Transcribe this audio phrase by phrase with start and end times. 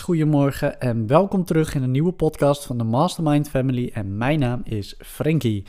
[0.00, 3.90] Goedemorgen en welkom terug in een nieuwe podcast van de Mastermind Family.
[3.94, 5.64] En mijn naam is Frankie.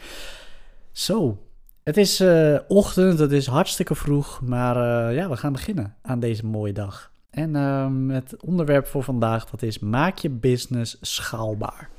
[0.92, 1.38] Zo,
[1.84, 6.20] het is eh, ochtend, het is hartstikke vroeg, maar uh, ja, we gaan beginnen aan
[6.20, 7.12] deze mooie dag.
[7.30, 11.90] En uh, het onderwerp voor vandaag, dat is maak je business schaalbaar.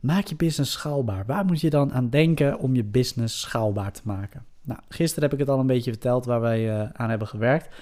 [0.00, 1.26] Maak je business schaalbaar.
[1.26, 4.44] Waar moet je dan aan denken om je business schaalbaar te maken?
[4.62, 7.74] Nou, gisteren heb ik het al een beetje verteld waar wij uh, aan hebben gewerkt.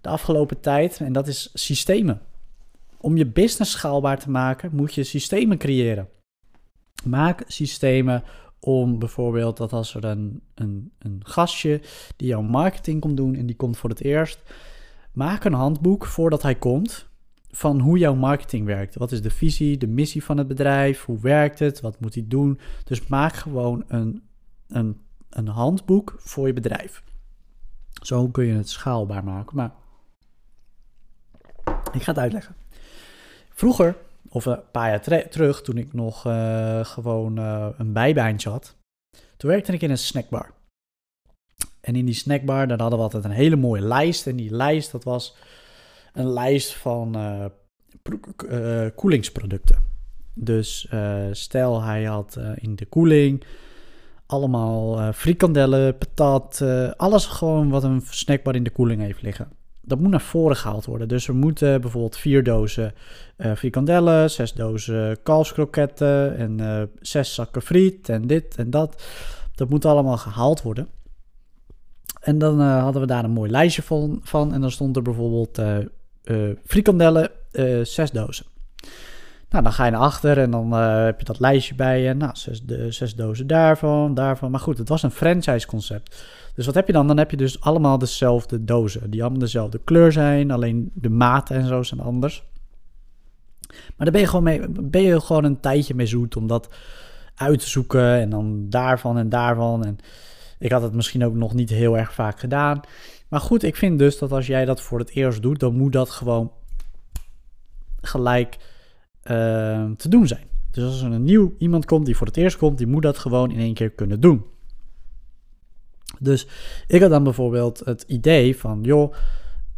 [0.00, 2.20] De afgelopen tijd, en dat is systemen.
[3.00, 6.08] Om je business schaalbaar te maken, moet je systemen creëren.
[7.04, 8.22] Maak systemen
[8.60, 11.80] om bijvoorbeeld dat als er een, een, een gastje
[12.16, 14.40] die jouw marketing komt doen en die komt voor het eerst,
[15.12, 17.08] maak een handboek voordat hij komt
[17.50, 18.94] van hoe jouw marketing werkt.
[18.94, 22.24] Wat is de visie, de missie van het bedrijf, hoe werkt het, wat moet hij
[22.26, 22.60] doen.
[22.84, 24.22] Dus maak gewoon een,
[24.68, 27.02] een, een handboek voor je bedrijf.
[28.02, 29.56] Zo kun je het schaalbaar maken.
[29.56, 29.72] Maar
[31.92, 32.59] ik ga het uitleggen.
[33.60, 33.96] Vroeger,
[34.28, 38.76] of een paar jaar terug, toen ik nog uh, gewoon uh, een bijbaantje had,
[39.36, 40.50] toen werkte ik in een snackbar.
[41.80, 44.26] En in die snackbar, daar hadden we altijd een hele mooie lijst.
[44.26, 45.36] En die lijst, dat was
[46.12, 49.82] een lijst van uh, koelingsproducten.
[50.34, 50.88] Dus
[51.30, 53.44] stel, hij had in de koeling
[54.26, 56.62] allemaal frikandellen, patat,
[56.96, 59.58] alles gewoon wat een snackbar in de koeling heeft liggen
[59.90, 61.08] dat moet naar voren gehaald worden.
[61.08, 62.94] Dus er moeten bijvoorbeeld vier dozen
[63.36, 69.02] uh, frikandellen, zes dozen kalfskroketten en uh, zes zakken friet en dit en dat.
[69.54, 70.88] Dat moet allemaal gehaald worden.
[72.20, 75.02] En dan uh, hadden we daar een mooi lijstje van, van en dan stond er
[75.02, 75.60] bijvoorbeeld
[76.64, 77.30] frikandellen,
[77.82, 78.46] zes dozen.
[79.50, 82.14] Nou, dan ga je naar achter en dan heb je dat lijstje bij je.
[82.14, 84.50] Nou, zes, de, zes dozen daarvan, daarvan.
[84.50, 86.24] Maar goed, het was een franchise concept.
[86.54, 87.06] Dus wat heb je dan?
[87.06, 89.10] Dan heb je dus allemaal dezelfde dozen.
[89.10, 92.42] Die allemaal dezelfde kleur zijn, alleen de maten en zo zijn anders.
[93.68, 96.68] Maar daar ben je gewoon, mee, ben je gewoon een tijdje mee zoet om dat
[97.34, 98.14] uit te zoeken.
[98.14, 99.84] En dan daarvan en daarvan.
[99.84, 99.98] En
[100.58, 102.80] ik had het misschien ook nog niet heel erg vaak gedaan.
[103.28, 105.92] Maar goed, ik vind dus dat als jij dat voor het eerst doet, dan moet
[105.92, 106.52] dat gewoon
[108.00, 108.58] gelijk
[109.24, 110.48] uh, te doen zijn.
[110.70, 113.18] Dus als er een nieuw iemand komt die voor het eerst komt, die moet dat
[113.18, 114.44] gewoon in één keer kunnen doen.
[116.18, 116.46] Dus
[116.86, 119.14] ik had dan bijvoorbeeld het idee van, joh,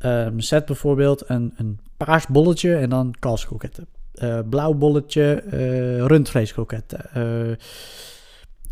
[0.04, 3.86] um, zet bijvoorbeeld een, een paars bolletje en dan kalfskroketten.
[4.14, 7.00] Uh, blauw bolletje, uh, rundvleeskroketten.
[7.16, 7.56] Uh,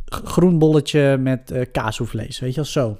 [0.04, 1.64] groen bolletje met uh,
[2.12, 2.98] weet je wel, zo.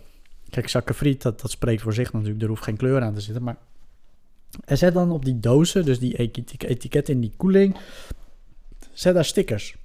[0.51, 3.21] Kijk, zakken friet, dat, dat spreekt voor zich natuurlijk, er hoeft geen kleur aan te
[3.21, 3.57] zitten, maar...
[4.65, 6.17] En zet dan op die dozen, dus die
[6.59, 7.77] etiketten in die koeling,
[8.93, 9.77] zet daar stickers.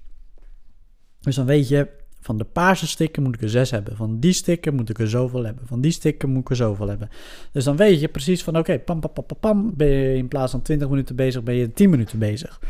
[1.19, 1.87] Dus dan weet je,
[2.25, 3.95] van de paarse stikken moet ik er zes hebben.
[3.95, 5.67] Van die stikken moet ik er zoveel hebben.
[5.67, 7.09] Van die stikken moet ik er zoveel hebben.
[7.51, 10.51] Dus dan weet je precies van oké, pam, pam, pam, pam, ben je in plaats
[10.51, 12.61] van 20 minuten bezig, ben je 10 minuten bezig.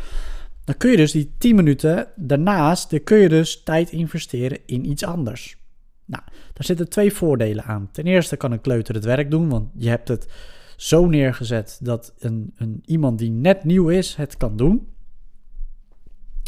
[0.64, 4.90] Dan kun je dus die 10 minuten daarnaast, dan kun je dus tijd investeren in
[4.90, 5.56] iets anders.
[6.04, 7.88] Nou, daar zitten twee voordelen aan.
[7.92, 10.26] Ten eerste kan een kleuter het werk doen, want je hebt het
[10.76, 14.88] zo neergezet dat een, een, iemand die net nieuw is het kan doen.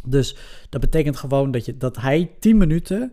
[0.06, 0.36] Dus
[0.68, 3.12] dat betekent gewoon dat, je, dat hij 10 minuten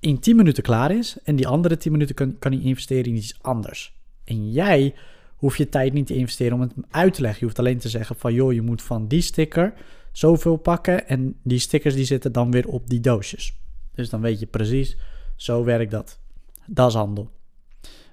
[0.00, 1.16] in 10 minuten klaar is.
[1.22, 3.98] En die andere 10 minuten kan, kan hij investeren in iets anders.
[4.24, 4.94] En jij
[5.36, 7.38] hoeft je tijd niet te investeren om het uit te leggen.
[7.40, 9.72] Je hoeft alleen te zeggen van joh, je moet van die sticker
[10.12, 11.08] zoveel pakken.
[11.08, 13.58] En die stickers die zitten dan weer op die doosjes.
[13.94, 14.96] Dus dan weet je precies,
[15.36, 16.20] zo werkt dat.
[16.66, 17.30] Dat is handel.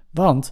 [0.09, 0.51] Want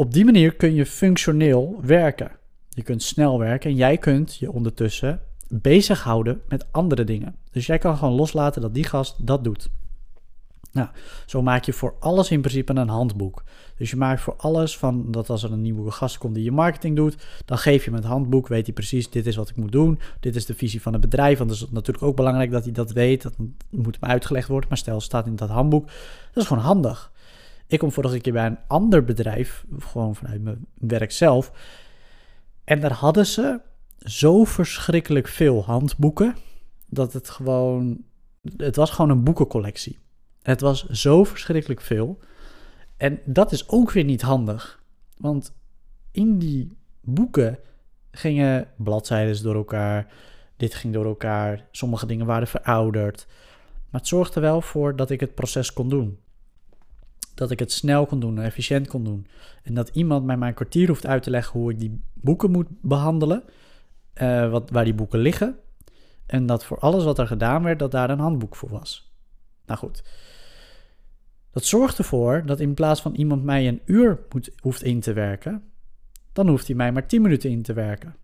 [0.00, 2.30] op die manier kun je functioneel werken.
[2.68, 7.34] Je kunt snel werken en jij kunt je ondertussen bezighouden met andere dingen.
[7.50, 9.70] Dus jij kan gewoon loslaten dat die gast dat doet.
[10.72, 10.88] Nou,
[11.26, 13.44] zo maak je voor alles in principe een handboek.
[13.76, 16.52] Dus je maakt voor alles van dat als er een nieuwe gast komt die je
[16.52, 19.56] marketing doet, dan geef je hem het handboek, weet hij precies, dit is wat ik
[19.56, 21.38] moet doen, dit is de visie van het bedrijf.
[21.38, 23.34] Want het natuurlijk ook belangrijk dat hij dat weet, dat
[23.70, 24.68] moet hem uitgelegd worden.
[24.68, 25.86] Maar stel, staat in dat handboek,
[26.32, 27.12] dat is gewoon handig.
[27.70, 31.52] Ik kom vorige keer bij een ander bedrijf, gewoon vanuit mijn werk zelf.
[32.64, 33.60] En daar hadden ze
[33.98, 36.36] zo verschrikkelijk veel handboeken
[36.86, 38.04] dat het gewoon.
[38.56, 39.98] Het was gewoon een boekencollectie.
[40.42, 42.18] Het was zo verschrikkelijk veel.
[42.96, 44.82] En dat is ook weer niet handig.
[45.16, 45.52] Want
[46.10, 47.58] in die boeken
[48.10, 50.12] gingen bladzijden door elkaar.
[50.56, 51.68] Dit ging door elkaar.
[51.70, 53.26] Sommige dingen waren verouderd.
[53.90, 56.18] Maar het zorgde wel voor dat ik het proces kon doen.
[57.40, 59.26] Dat ik het snel kon doen en efficiënt kon doen.
[59.62, 62.66] En dat iemand mij mijn kwartier hoeft uit te leggen hoe ik die boeken moet
[62.82, 63.44] behandelen.
[64.14, 65.58] Uh, wat, waar die boeken liggen.
[66.26, 69.12] En dat voor alles wat er gedaan werd, dat daar een handboek voor was.
[69.66, 70.02] Nou goed.
[71.50, 75.12] Dat zorgt ervoor dat in plaats van iemand mij een uur moet, hoeft in te
[75.12, 75.62] werken,
[76.32, 78.16] dan hoeft hij mij maar 10 minuten in te werken.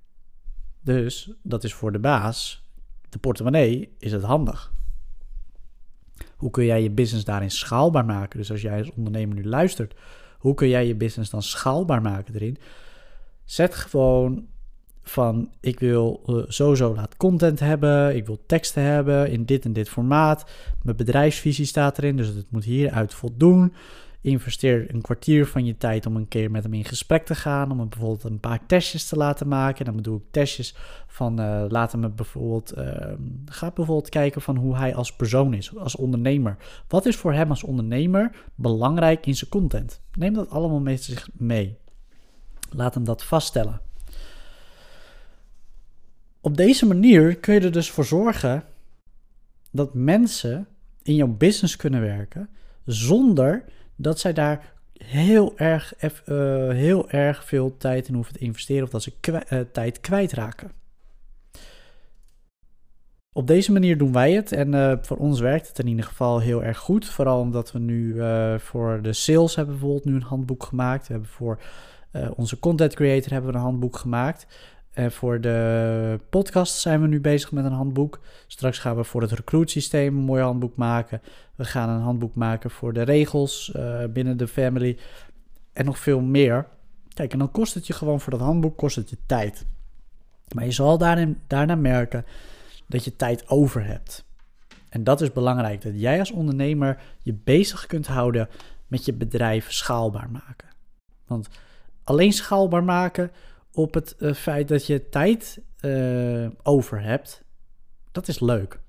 [0.81, 2.71] Dus dat is voor de baas,
[3.09, 4.76] de portemonnee, is het handig.
[6.37, 8.39] Hoe kun jij je business daarin schaalbaar maken?
[8.39, 9.95] Dus als jij als ondernemer nu luistert,
[10.39, 12.59] hoe kun jij je business dan schaalbaar maken erin?
[13.45, 14.47] Zet gewoon
[15.03, 19.73] van ik wil uh, sowieso laat content hebben, ik wil teksten hebben in dit en
[19.73, 20.51] dit formaat.
[20.83, 23.73] Mijn bedrijfsvisie staat erin, dus het moet hieruit voldoen.
[24.27, 27.71] Investeer een kwartier van je tijd om een keer met hem in gesprek te gaan,
[27.71, 29.85] om hem bijvoorbeeld een paar testjes te laten maken.
[29.85, 30.75] Dan bedoel ik testjes
[31.07, 33.13] van uh, laat hem bijvoorbeeld, uh,
[33.45, 36.57] ga bijvoorbeeld kijken van hoe hij als persoon is, als ondernemer.
[36.89, 40.01] Wat is voor hem als ondernemer belangrijk in zijn content?
[40.13, 41.79] Neem dat allemaal met zich mee.
[42.71, 43.81] Laat hem dat vaststellen.
[46.41, 48.65] Op deze manier kun je er dus voor zorgen
[49.71, 50.67] dat mensen
[51.03, 52.49] in jouw business kunnen werken
[52.85, 53.65] zonder
[53.97, 56.09] dat zij daar heel erg, uh,
[56.71, 60.71] heel erg veel tijd in hoeven te investeren of dat ze kwijt, uh, tijd kwijtraken.
[63.33, 66.41] Op deze manier doen wij het en uh, voor ons werkt het in ieder geval
[66.41, 67.07] heel erg goed.
[67.09, 68.21] Vooral omdat we nu
[68.61, 71.07] voor de sales hebben bijvoorbeeld nu een handboek gemaakt.
[71.07, 71.61] We hebben voor
[72.37, 74.47] onze content creator hebben we een handboek gemaakt.
[74.97, 78.21] En voor de podcast zijn we nu bezig met een handboek.
[78.47, 81.23] Straks gaan we voor het recruitsysteem een mooi handboek maken.
[81.55, 84.99] We gaan een handboek maken voor de regels uh, binnen de family.
[85.73, 86.67] En nog veel meer.
[87.15, 89.67] Kijk, en dan kost het je gewoon voor dat handboek kost het je tijd.
[90.55, 92.25] Maar je zal daarin, daarna merken
[92.87, 94.25] dat je tijd over hebt.
[94.89, 95.83] En dat is belangrijk.
[95.83, 98.49] Dat jij als ondernemer je bezig kunt houden
[98.87, 100.69] met je bedrijf schaalbaar maken.
[101.27, 101.49] Want
[102.05, 103.31] alleen schaalbaar maken
[103.77, 107.45] op het uh, feit dat je tijd uh, over hebt,
[108.13, 108.81] dat is leuk.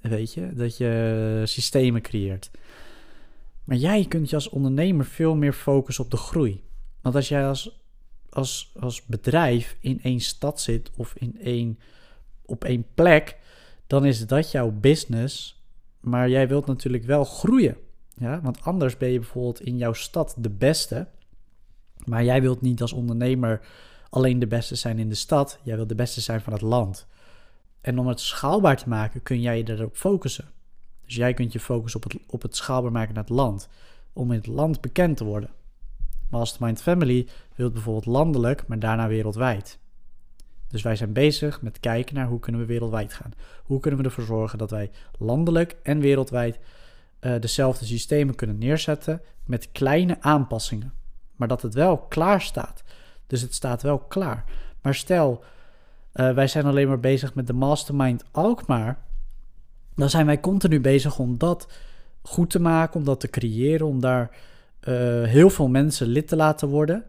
[0.00, 2.50] Weet je, dat je systemen creëert.
[3.64, 6.62] Maar jij kunt je als ondernemer veel meer focussen op de groei.
[7.00, 7.80] Want als jij als,
[8.30, 11.78] als, als bedrijf in één stad zit of in één,
[12.44, 13.36] op één plek,
[13.86, 15.62] dan is dat jouw business.
[16.00, 17.76] Maar jij wilt natuurlijk wel groeien.
[18.14, 18.40] Ja?
[18.40, 21.08] Want anders ben je bijvoorbeeld in jouw stad de beste.
[22.04, 23.60] Maar jij wilt niet als ondernemer
[24.10, 25.58] alleen de beste zijn in de stad.
[25.62, 27.06] Jij wilt de beste zijn van het land.
[27.80, 30.48] En om het schaalbaar te maken kun jij je erop focussen.
[31.04, 33.68] Dus jij kunt je focussen op het, op het schaalbaar maken naar het land.
[34.12, 35.50] Om in het land bekend te worden.
[36.28, 39.78] Mastermind Family wil bijvoorbeeld landelijk, maar daarna wereldwijd.
[40.68, 43.32] Dus wij zijn bezig met kijken naar hoe kunnen we wereldwijd gaan.
[43.64, 46.58] Hoe kunnen we ervoor zorgen dat wij landelijk en wereldwijd
[47.20, 50.92] uh, dezelfde systemen kunnen neerzetten met kleine aanpassingen.
[51.36, 52.82] Maar dat het wel klaar staat.
[53.30, 54.44] Dus het staat wel klaar.
[54.82, 55.44] Maar stel,
[56.14, 58.98] uh, wij zijn alleen maar bezig met de mastermind Alkmaar.
[59.94, 61.68] Dan zijn wij continu bezig om dat
[62.22, 64.30] goed te maken, om dat te creëren, om daar
[64.88, 67.04] uh, heel veel mensen lid te laten worden.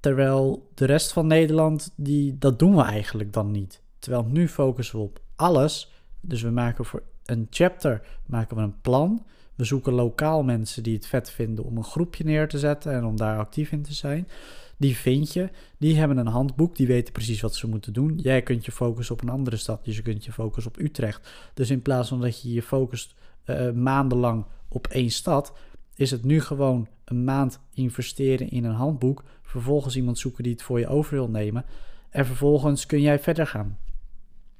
[0.00, 3.82] Terwijl de rest van Nederland, die, dat doen we eigenlijk dan niet.
[3.98, 5.92] Terwijl nu focussen we op alles.
[6.20, 9.26] Dus we maken voor een chapter maken we een plan.
[9.58, 13.04] We zoeken lokaal mensen die het vet vinden om een groepje neer te zetten en
[13.04, 14.28] om daar actief in te zijn.
[14.76, 15.48] Die vind je.
[15.78, 16.76] Die hebben een handboek.
[16.76, 18.18] Die weten precies wat ze moeten doen.
[18.22, 19.84] Jij kunt je focussen op een andere stad.
[19.84, 21.28] Dus je kunt je focussen op Utrecht.
[21.54, 23.14] Dus in plaats van dat je je focust
[23.46, 25.52] uh, maandenlang op één stad,
[25.94, 29.24] is het nu gewoon een maand investeren in een handboek.
[29.42, 31.64] Vervolgens iemand zoeken die het voor je over wil nemen.
[32.10, 33.78] En vervolgens kun jij verder gaan.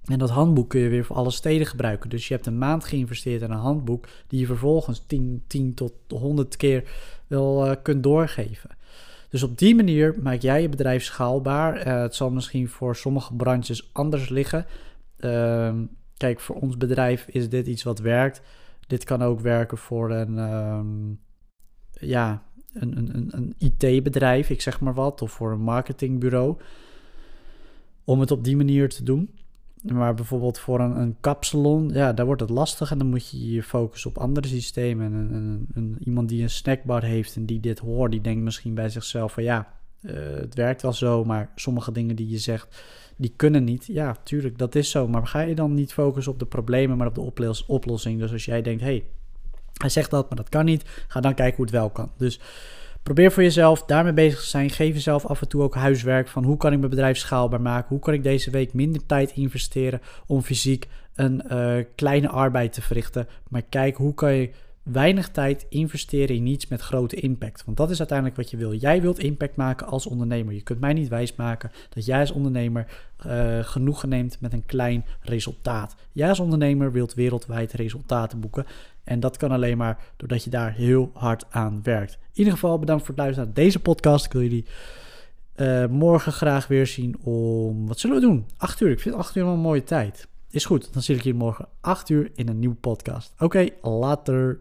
[0.09, 2.11] En dat handboek kun je weer voor alle steden gebruiken.
[2.11, 5.93] Dus je hebt een maand geïnvesteerd in een handboek die je vervolgens 10, 10 tot
[6.09, 6.91] 100 keer
[7.27, 8.71] wel uh, kunt doorgeven.
[9.29, 11.87] Dus op die manier maak jij je bedrijf schaalbaar.
[11.87, 14.67] Uh, het zal misschien voor sommige branches anders liggen.
[15.19, 15.75] Uh,
[16.17, 18.43] kijk, voor ons bedrijf is dit iets wat werkt.
[18.87, 21.21] Dit kan ook werken voor een, um,
[21.91, 26.57] ja, een, een, een IT-bedrijf, ik zeg maar wat, of voor een marketingbureau.
[28.05, 29.38] Om het op die manier te doen.
[29.82, 33.52] Maar bijvoorbeeld voor een, een kapsalon, ja, daar wordt het lastig en dan moet je
[33.52, 35.06] je focussen op andere systemen.
[35.12, 38.75] En, en, en, iemand die een snackbar heeft en die dit hoort, die denkt misschien
[38.75, 42.82] bij zichzelf van ja, uh, het werkt wel zo, maar sommige dingen die je zegt,
[43.16, 43.87] die kunnen niet.
[43.87, 45.08] Ja, tuurlijk, dat is zo.
[45.08, 48.20] Maar ga je dan niet focussen op de problemen, maar op de oplossing?
[48.20, 49.04] Dus als jij denkt, hé, hey,
[49.78, 52.11] hij zegt dat, maar dat kan niet, ga dan kijken hoe het wel kan.
[52.16, 52.40] Dus
[53.09, 54.71] Probeer voor jezelf daarmee bezig te zijn.
[54.71, 57.88] Geef jezelf af en toe ook huiswerk van hoe kan ik mijn bedrijf schaalbaar maken?
[57.88, 62.83] Hoe kan ik deze week minder tijd investeren om fysiek een uh, kleine arbeid te
[62.83, 63.29] verrichten?
[63.49, 64.50] Maar kijk, hoe kan je
[64.92, 67.64] weinig tijd investeren in niets met grote impact?
[67.64, 68.75] Want dat is uiteindelijk wat je wil.
[68.75, 70.54] Jij wilt impact maken als ondernemer.
[70.54, 72.87] Je kunt mij niet wijsmaken dat jij als ondernemer
[73.26, 75.95] uh, genoegen neemt met een klein resultaat.
[76.12, 78.66] Jij als ondernemer wilt wereldwijd resultaten boeken.
[79.04, 82.12] En dat kan alleen maar doordat je daar heel hard aan werkt.
[82.12, 84.25] In ieder geval bedankt voor het luisteren naar deze podcast.
[84.25, 84.64] Ik wil jullie
[85.54, 87.87] eh, morgen graag weer zien om...
[87.87, 88.47] Wat zullen we doen?
[88.57, 88.90] 8 uur.
[88.90, 90.28] Ik vind 8 uur wel een mooie tijd.
[90.50, 93.35] Is goed, dan zie ik je morgen 8 uur in een nieuwe podcast.
[93.38, 94.61] Oké, later.